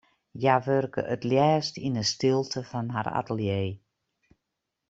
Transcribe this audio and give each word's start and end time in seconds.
Hja 0.39 0.55
wurke 0.65 1.01
it 1.13 1.23
leafst 1.29 1.75
yn 1.87 1.99
'e 2.01 2.05
stilte 2.13 2.61
fan 2.69 2.89
har 2.95 3.07
atelier. 3.19 3.69